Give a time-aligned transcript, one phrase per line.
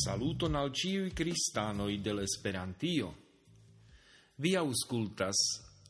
[0.00, 3.08] Saluton al ciui cristanoi del Esperantio.
[4.36, 5.36] Vi auscultas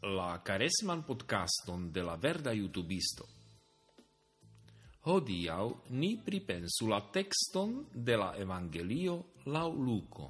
[0.03, 3.29] la caresman podcaston de la verda youtubisto.
[5.07, 9.15] Hodiau ni pripensu la texton de la Evangelio
[9.47, 10.27] lau Luco.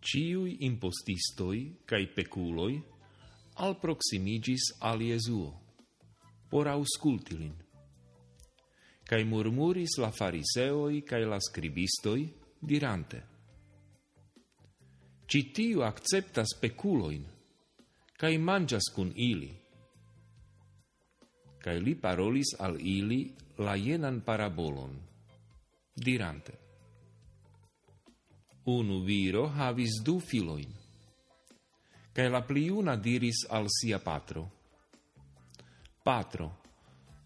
[0.00, 2.80] Ciui impostistoi cae peculoi
[3.60, 5.52] al proximigis al Jesuo,
[6.48, 7.67] por auscultilin
[9.08, 12.28] cae murmuris la fariseoi cae la scribistoi,
[12.60, 13.22] dirante,
[15.28, 17.20] Citiu acceptas peculoin,
[18.16, 19.50] cae mangias cun ili.
[21.60, 23.18] Cae li parolis al ili
[23.60, 24.94] la jenan parabolon,
[25.92, 26.54] dirante,
[28.64, 30.72] Unu viro havis du filoin,
[32.12, 34.48] cae la pliuna diris al sia patro,
[36.08, 36.67] Patro,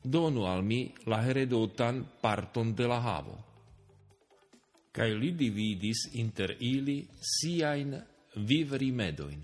[0.02, 3.36] donu al mi la heredotan parton de la havo.
[4.92, 7.94] Cae li dividis inter ili siain
[8.36, 9.40] viv rimedoin.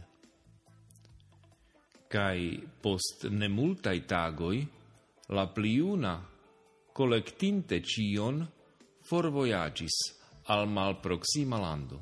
[2.09, 2.51] Cae
[2.83, 4.61] post nemultai tagoi,
[5.29, 6.15] la pliuna,
[6.93, 8.43] collectinte cion,
[9.09, 9.97] forvoyagis
[10.53, 12.01] al mal proxima lando.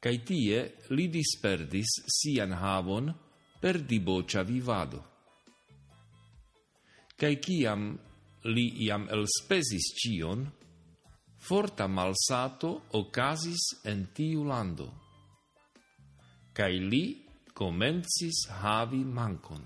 [0.00, 0.62] Cae tie
[0.94, 3.10] li disperdis sian havon
[3.60, 5.15] per dibocia vivado.
[7.16, 7.84] Cae ciam
[8.52, 10.42] li iam elspesis cion,
[11.46, 14.88] forta malsato ocasis en tiu lando.
[16.52, 17.00] Cae li
[17.56, 19.64] comencis havi mancon.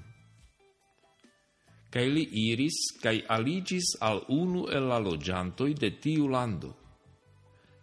[1.91, 6.71] Cae li iris, cae aligis al unu el la logiantoi de tiu lando.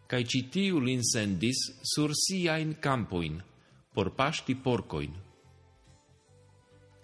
[0.07, 3.43] Cae citiu lin sendis sur siain campoin,
[3.91, 5.26] por pasti porcoin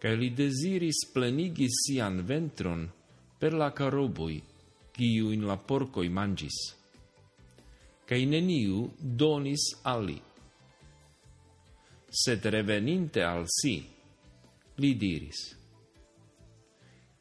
[0.03, 2.83] cae li desiris plenigi sian ventron
[3.39, 4.35] per la caroboi,
[4.91, 6.57] ciuin la porcoi mangis.
[8.03, 10.19] Cae neniu donis ali.
[12.11, 13.77] Sed reveninte al si,
[14.75, 15.39] li diris,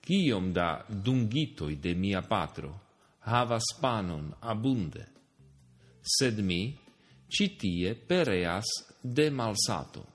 [0.02, 2.72] Ciom da dungitoi de mia patro
[3.30, 5.06] havas panon abunde,
[6.02, 6.74] sed mi
[7.28, 8.66] citie pereas
[9.00, 10.11] de malsato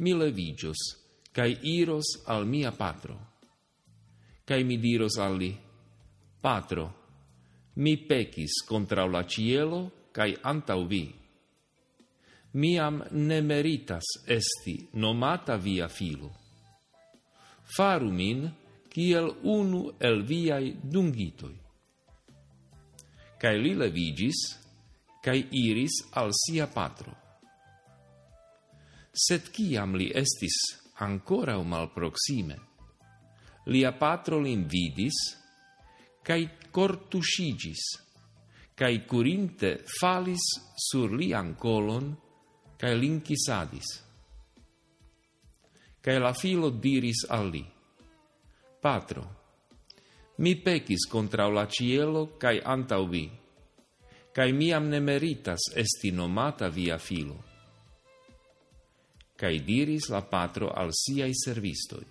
[0.00, 0.80] mi levigios,
[1.32, 3.16] cae iros al mia patro.
[4.44, 5.52] Cae mi diros al li,
[6.40, 6.94] Patro,
[7.74, 11.14] mi pecis contra la cielo cae antau vi.
[12.52, 16.32] Miam ne meritas esti nomata via filo.
[17.76, 18.48] Faru min
[18.88, 21.56] kiel unu el viai dungitoi.
[23.40, 24.40] Cae li levigis,
[25.22, 27.12] cae iris al sia patro
[29.20, 30.56] sed ciam li estis
[31.04, 32.56] ancora o malproxime,
[33.72, 35.18] lia patro lin vidis,
[36.24, 37.82] cae cortuscigis,
[38.76, 40.44] cae curinte falis
[40.88, 42.14] sur li ancolon,
[42.80, 43.90] cae lincisadis.
[46.00, 47.64] Cae la filo diris al li,
[48.80, 49.22] Patro,
[50.40, 53.26] mi pecis contra la cielo cae antau vi,
[54.32, 57.49] cae miam ne meritas esti nomata via filo
[59.40, 62.04] cae diris la patro al siai servistoi.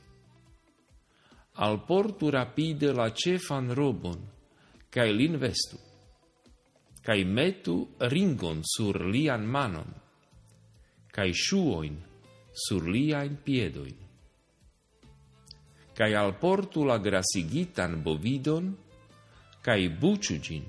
[1.62, 4.17] Al portu rapide la cefan robon,
[4.90, 5.78] cae lin vestu,
[7.06, 7.75] cae metu
[8.09, 9.94] ringon sur lian manon,
[11.13, 12.00] cae shuoin
[12.66, 13.97] sur liain piedoin.
[15.94, 18.72] Cae alportu la grasigitan bovidon,
[19.61, 20.63] cae buciugin,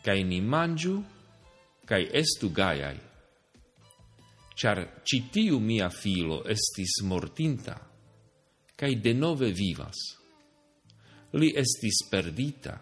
[0.00, 1.02] cae ni mangiu,
[1.84, 3.11] cae estu gaiai
[4.54, 7.76] char citiu mia filo estis mortinta,
[8.76, 9.98] cae denove vivas.
[11.32, 12.76] Li estis perdita,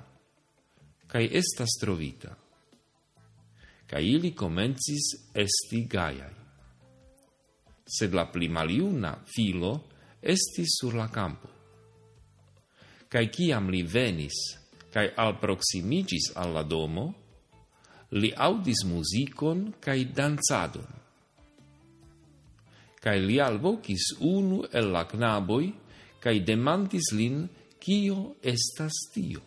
[1.07, 2.35] cae estas trovita.
[3.91, 6.37] Cae ili comencis esti gaiai.
[7.91, 9.73] Sed la pli maliuna filo
[10.23, 11.49] estis sur la campo.
[13.11, 14.37] Cae ciam li venis,
[14.95, 17.09] cae alproximigis alla domo,
[18.15, 21.01] li audis musicon cae danzadon
[23.01, 25.71] cae li alvocis unu el la knaboi,
[26.21, 27.47] cae demandis lin,
[27.81, 29.41] cio estas tio.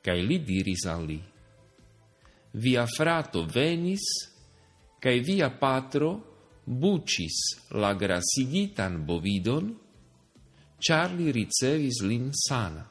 [0.00, 1.20] Cae li diris al li,
[2.64, 4.06] via frato venis,
[5.00, 6.10] cae via patro
[6.64, 7.36] bucis
[7.76, 9.74] la grasigitan bovidon,
[10.80, 12.86] char li ricevis lin sana.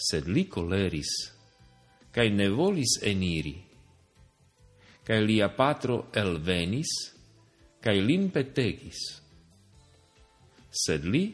[0.00, 1.12] Sed li coleris,
[2.08, 3.58] cae ne volis eniri,
[5.10, 6.90] cae lia patro elvenis,
[7.82, 9.00] cae lin petegis.
[10.70, 11.24] Sed li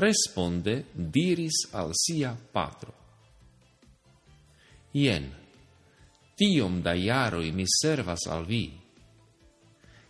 [0.00, 2.94] responde diris al sia patro.
[4.96, 5.26] Ien,
[6.32, 8.62] tiom da iaroi mi servas al vi,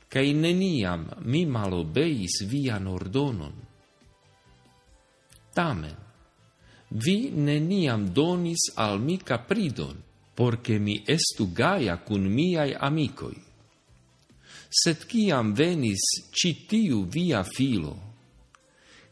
[0.06, 3.56] cae neniam mi malobeis vian ordonon.
[5.50, 5.98] Tamen,
[6.94, 9.98] vi neniam donis al mi capridon,
[10.40, 13.36] porque mi estu gaia cun miai amicoi.
[14.72, 16.00] Sed ciam venis
[16.32, 17.92] citiu via filo,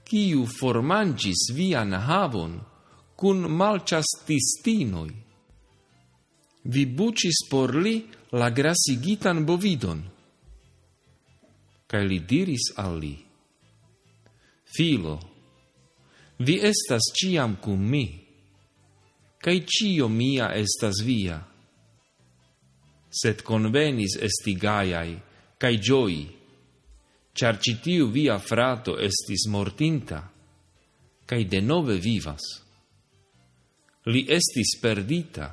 [0.09, 2.55] ciu formangis vian havon
[3.13, 5.13] cun malciastistinoi,
[6.73, 10.01] vi bucis por li la grasigitan bovidon.
[11.89, 13.13] Cae li diris al li,
[14.65, 15.19] Filo,
[16.39, 18.07] vi estas ciam cum mi,
[19.39, 21.39] cae cio mia estas via.
[23.09, 25.15] Sed convenis esti gaiai,
[25.57, 26.21] cae gioi,
[27.33, 30.21] char citiu via frato estis mortinta,
[31.25, 32.43] cae denove vivas.
[34.11, 35.53] Li estis perdita,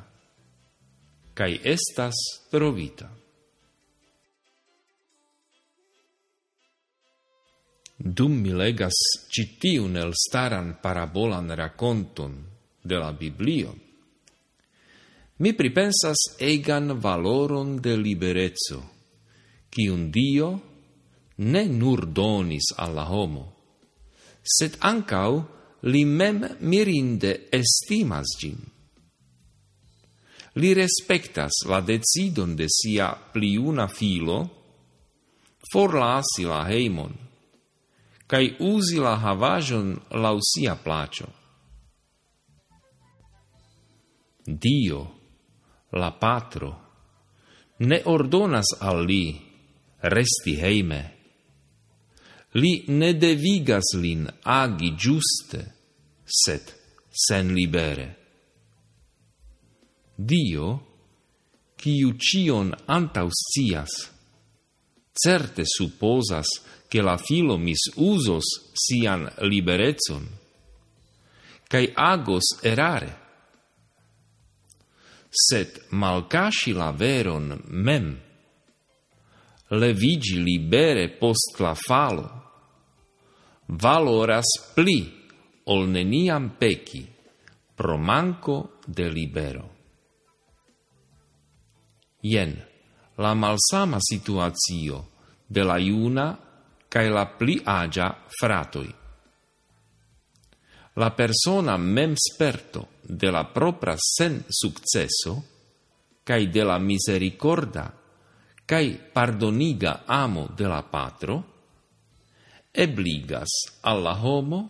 [1.36, 2.16] cae estas
[2.50, 3.12] trovita.
[7.96, 8.98] Dum mi legas
[9.32, 12.55] citiun el staran parabolan raconton,
[12.86, 13.74] de la Biblio.
[15.38, 18.80] Mi pripensas egan valoron de liberezzo,
[19.74, 20.52] kiun Dio
[21.38, 23.44] ne nur donis alla homo,
[24.40, 25.42] sed ancau
[25.92, 28.62] li mem mirinde estimas gin.
[30.56, 34.40] Li respectas la decidon de sia pliuna filo,
[35.74, 37.12] forlasi la heimon,
[38.30, 41.28] cae usi la havajon lausia placio.
[44.46, 45.00] Dio,
[45.98, 46.70] la patro,
[47.78, 49.42] ne ordonas al li
[50.06, 51.02] resti heime.
[52.62, 55.64] Li ne devigas lin agi giuste,
[56.24, 56.70] sed
[57.10, 58.08] sen libere.
[60.16, 60.70] Dio,
[61.76, 63.98] quiu cion antauscias,
[65.12, 66.46] certe supposas
[66.88, 68.46] che la filo misusos
[68.78, 70.30] sian liberezon,
[71.68, 73.25] cae agos erare
[75.30, 78.22] sed malcasci la veron mem.
[79.70, 82.28] Levigi libere post la falo,
[83.66, 84.46] valoras
[84.76, 85.00] pli
[85.74, 87.02] ol neniam peci
[87.76, 89.66] pro manco de libero.
[92.22, 92.54] Ien,
[93.18, 95.06] la malsama situazio
[95.48, 96.28] de la iuna
[96.88, 98.08] cae la pli agia
[98.40, 98.94] fratoi.
[100.96, 105.44] La persona mem sperto de la propra sen successo,
[106.24, 108.06] cae de la misericorda
[108.66, 111.44] cae pardoniga amo de la patro,
[112.72, 114.70] ebligas alla homo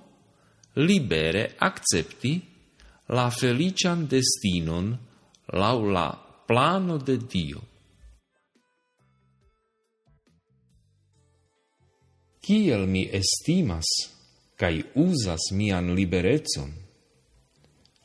[0.74, 2.44] libere accepti
[3.16, 4.92] la felician destinon
[5.56, 6.10] lau la
[6.46, 7.62] plano de Dio.
[12.44, 13.88] Kiel mi estimas
[14.60, 16.85] cae usas mian liberezon?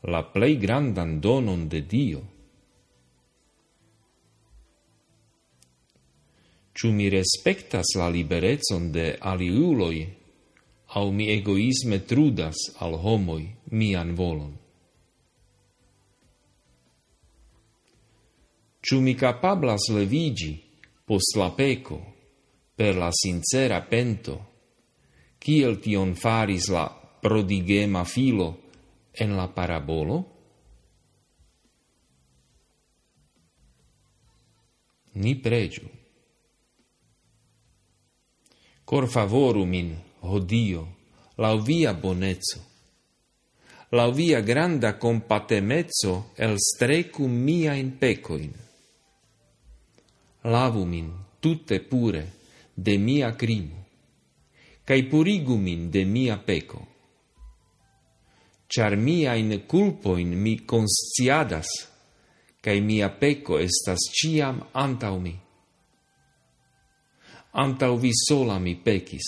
[0.03, 2.21] la plei grandan donon de Dio.
[6.73, 10.07] Ču mi respectas la liberecon de aliuloi,
[10.97, 14.57] au mi egoisme trudas al homoj mian volon?
[18.81, 20.55] Ču mi capablas levigi
[21.05, 22.01] post la peco,
[22.75, 24.39] per la sincera pento,
[25.37, 26.87] kiel tion faris la
[27.21, 28.70] prodigema filo,
[29.13, 30.37] en la parabolo
[35.13, 35.89] ni pregiu.
[38.85, 40.87] Cor favoru min, hodio,
[41.37, 42.61] lau via bonezzo,
[43.91, 48.53] lau via granda compatemezzo el strecu mia in pecoin.
[50.43, 52.33] Lavu min tutte pure
[52.75, 53.87] de mia crimo,
[54.85, 56.90] cae purigu min de mia peco
[58.71, 58.95] char
[59.67, 61.67] culpo in mi consciadas,
[62.63, 65.35] cae mia peco estas ciam antau mi.
[67.53, 69.27] Antau vi sola mi pecis,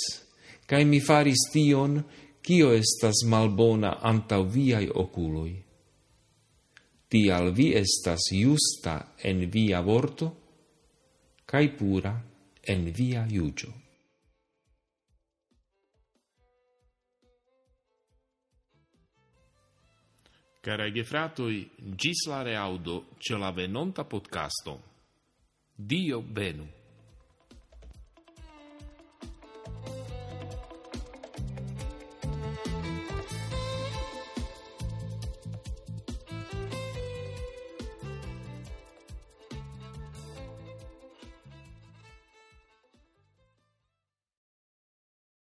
[0.64, 2.04] cae mi faris tion,
[2.40, 5.54] cio estas malbona antau viai oculoi.
[7.08, 10.30] Tial vi estas justa en via vorto,
[11.44, 12.14] cae pura
[12.62, 13.74] en via iugio.
[20.62, 24.76] Care gefratoi, gis la reaudo ce la venonta podcasto.
[25.74, 26.68] Dio benu.